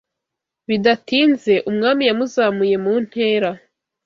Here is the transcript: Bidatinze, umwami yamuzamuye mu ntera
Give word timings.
Bidatinze, 0.67 1.53
umwami 1.69 2.01
yamuzamuye 2.09 2.75
mu 2.83 2.93
ntera 3.03 3.49